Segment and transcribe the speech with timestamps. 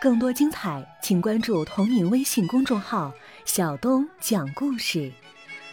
[0.00, 3.12] 更多精彩，请关注同名微信公众号
[3.44, 5.12] “小东讲故事”。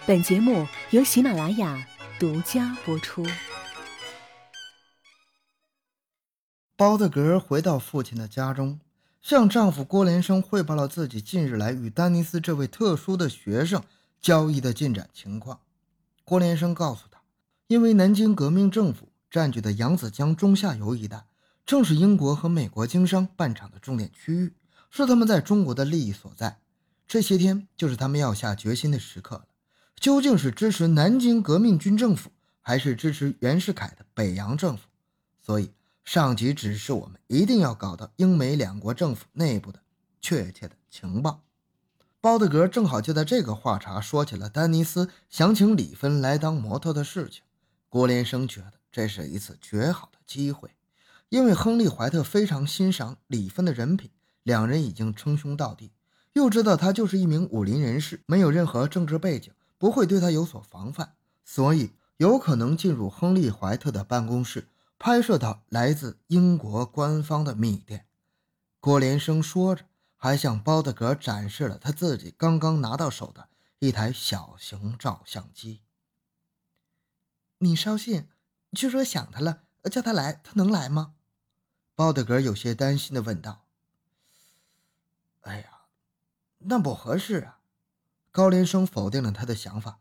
[0.06, 1.88] 本节目由喜马拉雅
[2.20, 3.26] 独家播出。
[6.76, 8.82] 包德格回到父亲的家中，
[9.22, 13.82] 向丈夫郭连生汇报了自己近日来与丹尼斯这位特殊的学生
[14.20, 15.62] 交易的进展情况。
[16.26, 17.22] 郭连生告诉他，
[17.68, 21.24] 因为南京革命政府占据的扬子江中下游一带。
[21.68, 24.54] 正是英国和美国经商办厂的重点区域，
[24.90, 26.60] 是他们在中国的利益所在。
[27.06, 29.48] 这些天就是他们要下决心的时刻了。
[30.00, 34.88] 究竟是支持南京革命军政府，还是支持袁世凯的北洋政府？
[35.42, 35.74] 所以
[36.06, 39.82] 上级指示我们一定要搞到英美两国政府内部的
[40.22, 41.44] 确切的情报。
[42.22, 47.44] 包德格正好就在这个话茬说起了丹尼斯想请李芬来当模特的事情。
[47.90, 50.70] 郭连生觉得这是一次绝好的机会。
[51.30, 54.10] 因为亨利·怀特非常欣赏李芬的人品，
[54.44, 55.92] 两人已经称兄道弟，
[56.34, 68.06] 又知道他就是一名武林人士，没有任何政治背景，不会对他有所防范，所以有可能进入亨利·怀特的办公室，拍摄到来自英国官方的密电。
[68.80, 69.84] 郭连生说着，
[70.16, 75.82] 还向包德格展示了他自己刚刚拿到手的一台小型照相机。
[77.58, 78.30] 你捎信，
[78.72, 81.16] 据说想他了，叫他来，他能来吗？
[81.98, 83.66] 包德格有些担心的问道
[85.42, 85.82] ：“哎呀，
[86.60, 87.60] 那不合适啊！”
[88.32, 90.00] 高连生否定了他的想法：“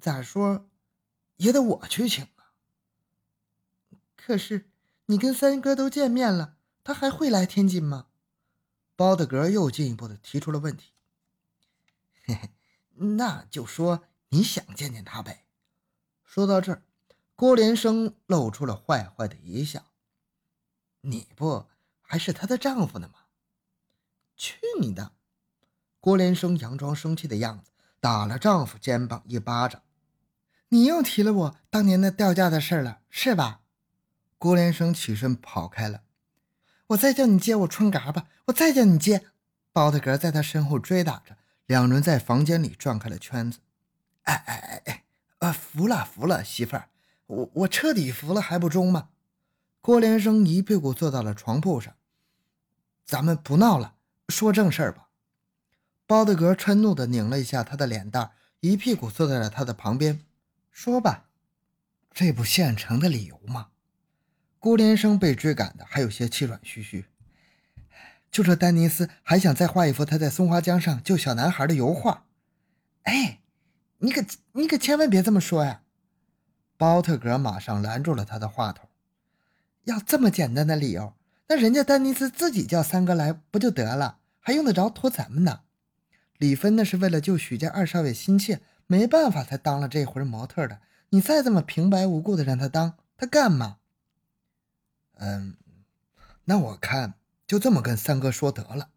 [0.00, 0.68] 咋说，
[1.38, 2.54] 也得我去请啊。”
[4.14, 4.70] 可是
[5.06, 8.06] 你跟三哥都见面了，他还会来天津吗？
[8.94, 10.92] 包德格又进一步的提出了问题
[12.22, 12.50] ：“嘿嘿，
[12.94, 15.46] 那就说你想见见他呗。”
[16.22, 16.84] 说到这儿，
[17.34, 19.91] 郭连生露出了坏坏的一笑。
[21.02, 21.66] 你不
[22.00, 23.20] 还是她的丈夫呢吗？
[24.36, 25.12] 去你的！
[26.00, 29.82] 郭连生佯装生气的样子，打了丈夫肩膀一巴掌。
[30.70, 33.60] 你又提了我当年的掉价的事了，是吧？
[34.38, 36.02] 郭连生起身跑开了。
[36.88, 38.28] 我再叫你接我春嘎吧！
[38.46, 39.26] 我再叫你接！
[39.72, 41.36] 包大格在他身后追打着，
[41.66, 43.60] 两人在房间里转开了圈子。
[44.22, 45.04] 哎哎哎哎！
[45.38, 46.88] 呃，服了服了，媳妇儿，
[47.26, 49.10] 我我彻底服了还不中吗？
[49.82, 51.92] 郭连生一屁股坐到了床铺上，
[53.04, 53.96] 咱们不闹了，
[54.28, 55.08] 说正事儿吧。
[56.06, 60.20] 包德格嗔怒地拧了一下他的脸蛋，一屁股坐在了他的旁边。
[60.70, 61.24] 说吧，
[62.12, 63.70] 这不现成的理由吗？
[64.60, 67.06] 郭连生被追赶的还有些气喘吁吁。
[68.30, 72.24] 就说丹尼斯还想再画一幅他在松花江上救小男孩的油画。
[73.02, 73.40] 哎，
[73.98, 75.82] 你可你可千万别这么说呀！
[76.76, 78.88] 包特格马上拦住了他的话头。
[79.84, 81.14] 要这么简单的理由，
[81.48, 84.18] 那人家丹尼斯自己叫三哥来不就得了？
[84.38, 85.60] 还用得着托咱们呢？
[86.38, 90.80] 李芬那是为了救许家二少爷心切，没办法才当了这回模特的。
[91.10, 93.78] 你再这么平白无故的让他当，他干嘛？
[95.18, 95.56] 嗯，
[96.46, 97.14] 那我看
[97.46, 98.90] 就这么跟三哥说得了。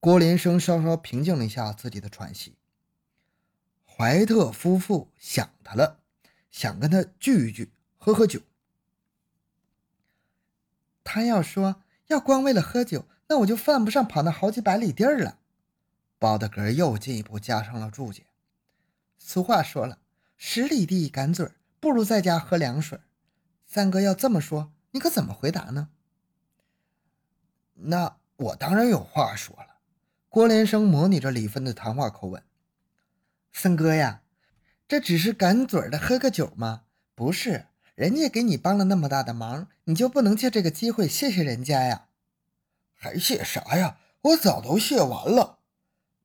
[0.00, 2.56] 郭连生稍稍平静了一下自己的喘息。
[3.84, 6.00] 怀特夫妇想他了，
[6.50, 8.40] 想跟他聚一聚，喝喝酒。
[11.10, 15.38] 他要说要光为了喝酒，那我就犯不上跑那好几百里地儿了。
[16.18, 18.26] 包德格又进一步加上了注解。
[19.16, 20.00] 俗话说了，
[20.36, 23.00] 十里地赶嘴，不如在家喝凉水。
[23.64, 25.88] 三哥要这么说，你可怎么回答呢？
[27.72, 29.78] 那我当然有话说了。
[30.28, 32.42] 郭连生模拟着李芬的谈话口吻
[33.50, 34.20] ：“三哥呀，
[34.86, 36.82] 这只是赶嘴的喝个酒吗？
[37.14, 37.64] 不是。”
[37.98, 42.04] 人家给你帮了那么大的忙，你就不能借这个机会谢谢人家呀？
[42.94, 43.96] 还谢啥呀？
[44.20, 45.58] 我早都谢完了。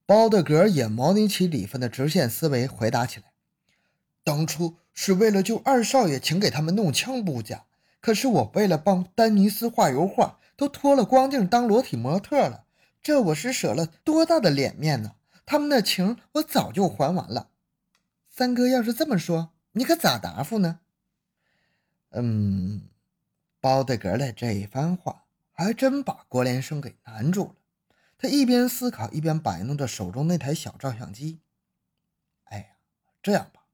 [0.06, 3.26] 包德格也模拟起李芬的直线思维，回答起来
[4.24, 7.64] ：“当初是为了救二少爷，请给他们弄枪不假。
[8.00, 12.66] 可是我为了帮丹尼斯画油画，都脱了光腚当裸体模特了，
[13.02, 15.14] 这我是舍了多大的脸面呢？
[15.44, 17.48] 他们的情我早就还完了。
[18.30, 20.81] 三哥要是这么说，你可咋答复呢？”
[22.13, 22.81] 嗯，
[23.60, 27.56] 包德格的这一番话还真把郭连生给难住了。
[28.18, 31.42] 他一边思考，一边摆弄着手中那台小照相机。
[32.45, 32.65] 哎呀，
[33.21, 33.65] 这样吧，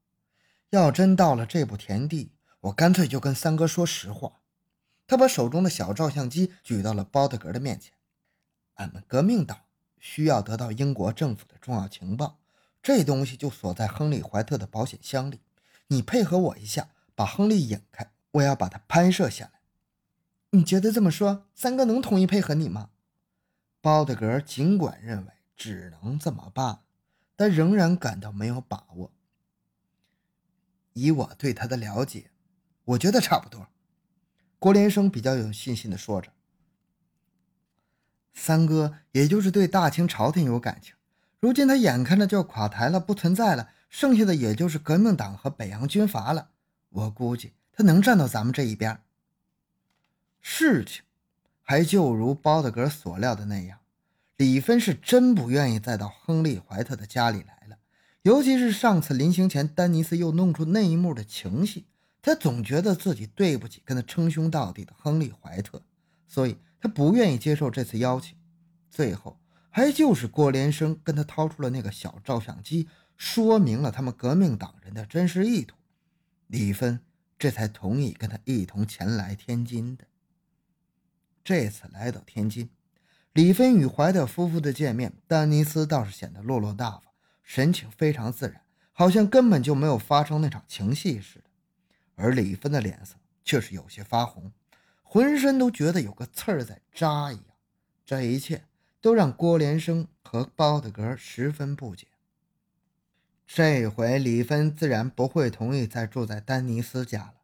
[0.70, 4.40] 要真到了这步田地，我干脆就跟三哥说实话。
[5.06, 7.92] 他把手中的小照相机举到了包德格的面前。
[8.74, 9.60] 俺们革命党
[9.98, 12.40] 需要得到英国政府的重要情报，
[12.82, 15.40] 这东西就锁在亨利·怀特的保险箱里。
[15.88, 18.09] 你配合我一下，把亨利引开。
[18.32, 19.60] 我要把它拍摄下来，
[20.50, 22.90] 你觉得这么说，三哥能同意配合你吗？
[23.80, 26.80] 包德格尽管认为只能这么办，
[27.34, 29.12] 但仍然感到没有把握。
[30.92, 32.30] 以我对他的了解，
[32.84, 33.68] 我觉得差不多。
[34.58, 36.32] 郭连生比较有信心地说着
[38.34, 40.94] ：“三哥，也就是对大清朝廷有感情。
[41.38, 46.50] 如今他眼看着就要垮台了，不存在了，剩下的也就是革命党和北洋军阀了。
[46.90, 49.00] 我估计他能站到咱们这一边。”
[50.42, 51.02] 事情
[51.62, 53.78] 还就如包德格所料的那样，
[54.36, 57.78] 李芬是真不愿意再到亨利·怀特的家里来了。
[58.22, 61.86] 尤其是上次临行前，丹尼斯又弄出那一幕的情戏。
[62.22, 65.80] 他总觉得自己对不起跟他称兄道弟的亨利·怀特，
[66.28, 68.36] 所以他不愿意接受这次邀请。
[68.90, 69.40] 最后，
[69.70, 75.76] 还就是郭连生跟他掏出了那个小照相机，说明了他们革命党人的真实意图，
[76.46, 77.00] 李芬
[77.40, 80.04] 这才同意跟他一同前来天津的。
[81.42, 82.68] 这次来到天津，
[83.32, 87.04] 李芬与怀特夫妇的见面，丹尼斯倒是显得落落大方，
[87.42, 88.60] 神情非常自然，
[88.92, 91.44] 好像根本就没有发生那场情戏似的。
[92.14, 94.52] 而李芬的脸色却是有些发红，
[95.02, 97.44] 浑身都觉得有个刺儿在扎一样。
[98.04, 98.66] 这一切
[99.00, 102.06] 都让郭连生和包德格十分不解。
[103.52, 107.34] 这回李芬自然不会同意再住在丹尼斯家了，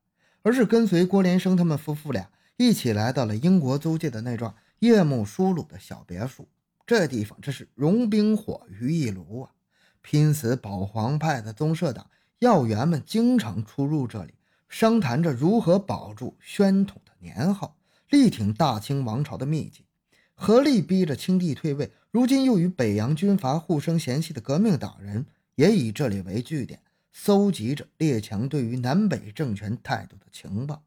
[0.42, 6.46] 而是跟随郭连生他们夫妇俩一起来到了英国租界的那幢夜幕疏鲁的小别墅。
[6.86, 9.50] 这地方真是融冰火于一炉啊！
[10.00, 14.34] 拼死保皇派的宗社党要员们经常出入这里。
[14.68, 17.76] 商谈着如何保住宣统的年号，
[18.10, 19.84] 力挺大清王朝的秘籍，
[20.36, 21.90] 合力逼着清帝退位。
[22.12, 25.26] 如今又与北洋军阀互生嫌隙的革命党人，
[25.56, 26.80] 也以这里为据点，
[27.12, 30.84] 搜集着列强对于南北政权态度的情报。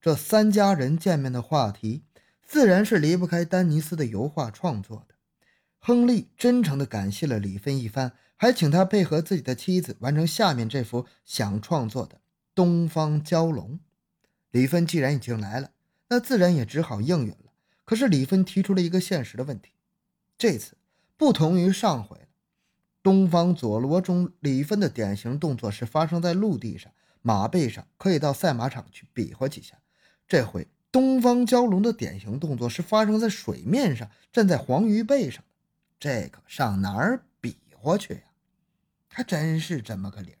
[0.00, 2.02] 这三家人见面的话题，
[2.42, 5.14] 自然是离不开丹尼斯的油画创作的。
[5.78, 12.20] 亨利真诚地感谢了李芬一番，还请他配合自己的妻子完成下面这幅想创作的。
[12.54, 13.80] 东方蛟龙，
[14.50, 15.72] 李芬既然已经来了，
[16.08, 17.52] 那自然也只好应允了。
[17.84, 19.72] 可是李芬提出了一个现实的问题：
[20.38, 20.78] 这次
[21.18, 22.23] 不同于上回。
[23.04, 26.90] 东方佐罗中，李芬的典型动作是发生在陆地上，
[27.20, 29.78] 马背上，可以到赛马场去比划几下。
[30.26, 35.44] 这回东方蛟龙的典型动作是发生在水面上，站在黄鱼背上，
[36.00, 38.20] 这可上哪儿比划去呀？
[39.08, 40.38] 还真是这么个理儿。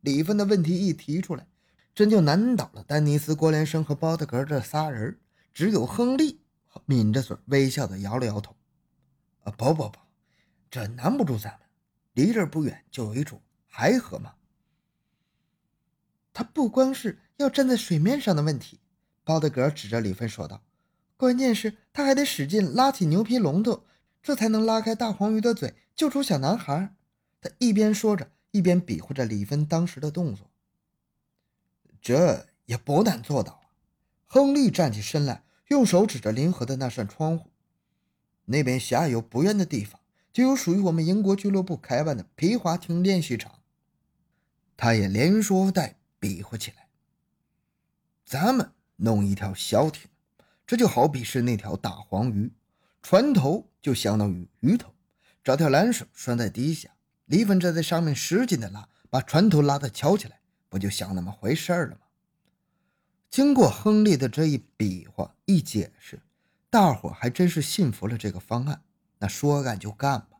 [0.00, 1.46] 李芬的问题一提出来，
[1.94, 5.18] 真就难倒了丹尼斯、郭连生和包德格这仨人。
[5.52, 6.40] 只有亨利
[6.86, 8.56] 抿着嘴，微笑的摇了摇头
[9.44, 9.98] ：“啊，不不不，
[10.70, 11.65] 这难不住咱们。
[12.16, 14.34] 离这儿不远就有一处海河嘛。
[16.32, 18.80] 他不光是要站在水面上的问题。”
[19.22, 20.64] 包德格指着李芬说道
[21.16, 23.84] ：“关键是他还得使劲拉起牛皮龙头，
[24.20, 26.96] 这才能拉开大黄鱼的嘴，救出小男孩。”
[27.40, 28.32] 他一边说着。
[28.52, 30.50] 一边比划着李芬当时的动作，
[32.00, 33.68] 这也不难做到啊！
[34.24, 37.50] 亨利站起身来，用手指着临河的那扇窗户，
[38.46, 40.00] 那边下游不远的地方
[40.36, 43.60] 就有属于我们英国俱乐部开办的皮划艇练习场。
[44.76, 46.88] 他也连说带比划起来。
[48.26, 50.10] 咱们弄一条小艇，
[50.66, 52.52] 这就好比是那条大黄鱼，
[53.00, 54.92] 船头就相当于鱼头，
[55.42, 56.90] 找条缆绳拴在底下。
[57.24, 62.00] 李芬则在上面使劲的拉，把船头拉得翘起来，不就像那么回事了吗？
[63.30, 66.20] 经过亨利的这一比划一解释，
[66.68, 68.82] 大伙还真是信服了这个方案。
[69.18, 70.38] 那说干就干吧，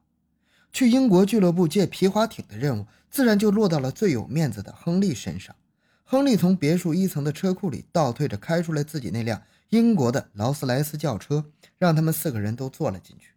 [0.73, 5.54] 去英国俱乐部借皮划艇的任务，自然就落到了最有面子的亨利身上。
[6.04, 11.47] 亨利从别墅一层的车库里倒退着开出来自己那辆英国的劳斯莱斯轿车，
[11.78, 13.30] 让他们四个人都坐了进去。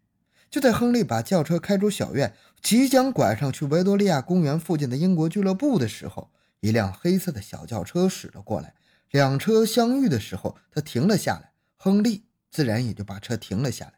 [0.52, 8.74] 就在亨利把轿车开出小院，即将拐上去维多利亚公园附近的英国俱乐部的时候，一辆黑色的小轿车驶了过来。
[9.12, 13.94] 两车相遇的时候，他停了下来，亨利自然也就把车停了下来。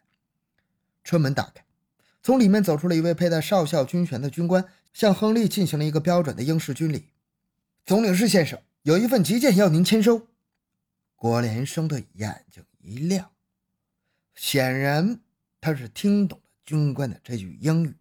[1.02, 1.64] 车门打开，
[2.22, 7.08] 从里面走出了一位佩戴少校军衔的军官，向亨利进行了一个标准的英式军礼。
[7.84, 10.28] 总领事先生，有一份急件要您签收。
[11.16, 13.30] 郭连生的眼睛一亮，
[14.34, 15.20] 显然
[15.60, 16.44] 他是听懂了。
[16.64, 17.96] 军官的这句英语，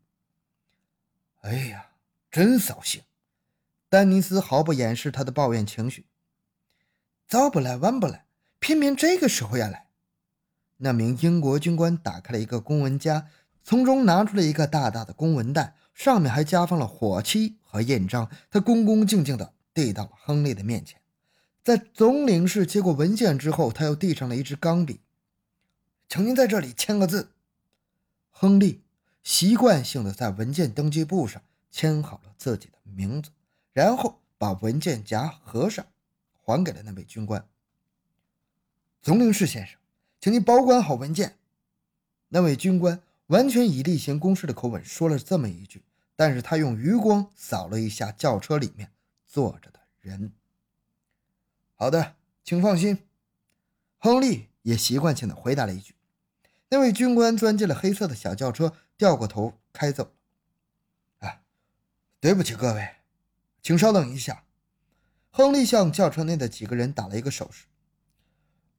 [1.41, 1.87] 哎呀，
[2.29, 3.01] 真扫兴！
[3.89, 6.05] 丹尼斯毫不掩饰他的抱怨情绪。
[7.27, 8.27] 早不来，晚不来，
[8.59, 9.87] 偏偏这个时候要来。
[10.83, 13.27] 那名英国军官打开了一个公文夹，
[13.63, 18.27] 从中拿出了一个大大的公文袋，上面还夹放了火漆和印章。
[18.49, 20.99] 他恭恭敬敬地递到了亨利的面前。
[21.63, 25.01] 在总领事接过文件之后，他又递上了一支钢笔，
[26.09, 27.29] 请您在这里签个字。
[28.31, 28.81] 亨利
[29.21, 33.29] 习惯性的在文件登记簿上签好了自己的名字，
[33.71, 35.85] 然后把文件夹合上，
[36.33, 37.45] 还给了那位军官。
[39.03, 39.79] 总领事先生，
[40.21, 41.39] 请你保管好文件。
[42.29, 45.83] 那位军官完全以例行公事的口吻说了这么一句，
[46.15, 48.91] 但是他用余光扫了一下轿车里面
[49.27, 50.31] 坐着的人。
[51.73, 52.99] 好的，请放心。
[53.97, 55.95] 亨利也习惯性的回答了一句。
[56.69, 61.27] 那位军官钻进了黑色的小轿车，掉过头开走了。
[61.27, 61.41] 啊，
[62.19, 62.87] 对不起各位，
[63.63, 64.43] 请稍等一下。
[65.31, 67.65] 亨利向轿车内的几个人打了一个手势。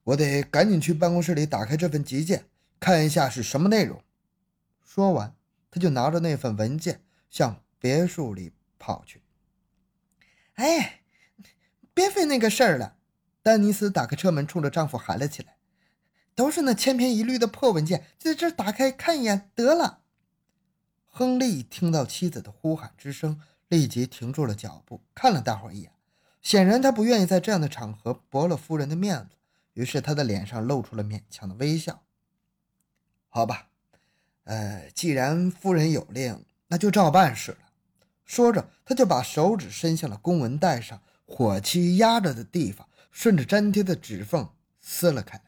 [0.05, 2.47] 我得赶紧去办公室里打开这份急件，
[2.81, 4.03] 看一下是什么内容。
[4.85, 5.35] 说完，
[5.71, 9.23] 他就拿着那份文件向别墅里跑去。
[10.55, 11.01] 哎，
[11.95, 12.97] 别费那个事儿了。
[13.43, 15.57] 丹尼斯打开车门，冲着丈夫喊了起来
[16.35, 20.01] ：“都是那千篇一律的破文件，就在这打开看一眼得了。”
[21.09, 25.93] 亨利听到妻子的呼喊之声，立即停住了脚步，看了大伙一眼。
[26.41, 29.37] 显然，他不愿意在这样的场合驳了夫人的面子。
[29.75, 32.03] 于是他的脸上露出了勉强的微笑。
[33.29, 33.69] 好吧，
[34.45, 37.59] 呃，既然夫人有令，那就照办是了。
[38.25, 44.49] 说着，他就把手指伸向了公文袋上火漆压着的地方，顺着粘贴的指缝
[44.81, 45.45] 撕了开来。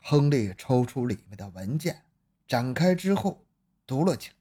[0.00, 2.02] 亨利抽出里面的文件，
[2.46, 3.44] 展开之后
[3.86, 4.34] 读了起来。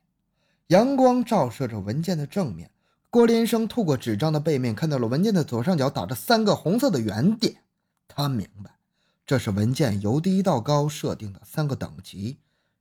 [0.67, 2.71] 阳光照射着文件的正面，
[3.09, 7.63] 郭连生透过纸张的背面看到了文件的左上角打着三个红色的圆点。
[8.07, 8.77] 他明白，
[9.25, 12.37] 这是文件由低到高设定的三个等级：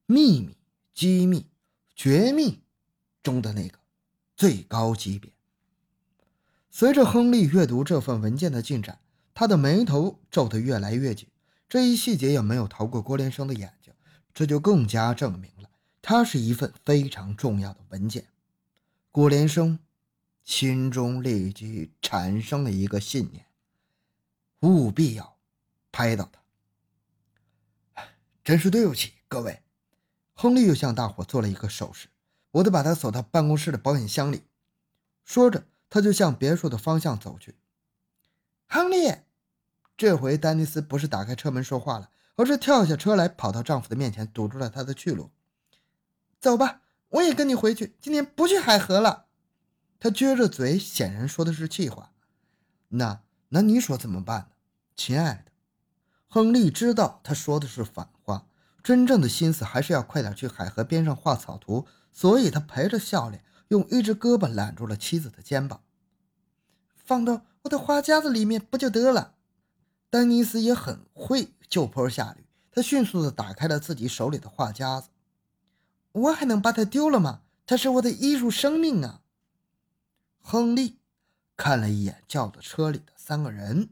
[0.07, 0.57] 秘密、
[0.95, 1.47] 机密、
[1.95, 2.61] 绝密
[3.23, 3.79] 中的那个
[4.37, 5.33] 最高级别。
[6.71, 8.99] 随着亨利阅读这份文件的进展，
[9.35, 11.27] 他的眉头皱得越来越紧。
[11.69, 13.93] 这一细节也没有逃过郭连生的眼睛，
[14.33, 15.69] 这就更加证明了
[16.01, 18.27] 它是一份非常重要的文件。
[19.11, 19.79] 郭连生
[20.45, 23.46] 心中立即产生了一个信念。
[24.67, 25.37] 务必要
[25.93, 26.31] 拍到
[27.95, 28.05] 他！
[28.43, 29.63] 真是对不起各位。
[30.35, 32.09] 亨利又向大伙做了一个手势，
[32.51, 34.45] 我得把他锁到办公室的保险箱里。
[35.25, 37.57] 说着，他就向别墅的方向走去。
[38.67, 39.15] 亨利，
[39.97, 45.31] 这回丹尼斯不是打开车门说话了，而是跳下车来，跑到丈夫的面前，堵住了他的去路。
[46.39, 49.27] 走吧，我也跟你回去，今天不去海河了。
[49.99, 52.13] 他撅着嘴，显然说的是气话。
[52.89, 53.23] 那。
[53.51, 54.56] 那你说怎么办呢，
[54.97, 55.53] 亲爱的？
[56.27, 58.47] 亨利知道他说的是反话，
[58.83, 65.83] 真正的心思还是要快点去海河边上画草图，所以他陪着笑脸，用一只胳膊揽住了妻子的肩膀，
[66.95, 69.35] 放到我的画夹子里面不就得了？
[70.09, 75.09] 丹尼斯也很会就坡下驴，他迅速地打开了自己手里的画夹子。
[76.13, 77.43] 我还能把它丢了吗？
[77.67, 79.23] 它是我的艺术生命啊！
[80.41, 80.99] 亨利。
[81.57, 83.89] 看了一眼轿子车里的三个人，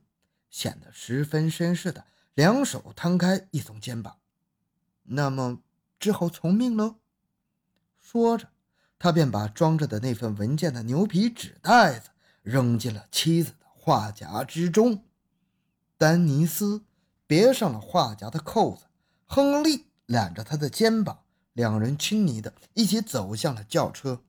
[0.54, 4.18] 显得十分绅士的，两手摊开，一耸肩膀。
[5.02, 5.58] 那么
[5.98, 6.94] 只好从命喽。
[7.98, 8.50] 说着，
[8.96, 12.10] 他便把装着的那份文件的牛皮纸袋子
[12.42, 15.02] 扔进了妻子的画夹之中。
[15.98, 16.84] 丹尼斯
[17.26, 18.84] 别上了画夹的扣子，
[19.26, 24.22] 亨利揽着他的肩膀，两人亲昵的一起走向了轿车。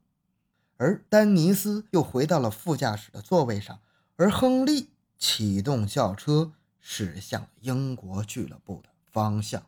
[0.78, 3.80] 而丹尼斯又回到了副驾驶的座位上，
[4.16, 9.64] 而亨利启动校车驶向英国俱乐部的方向。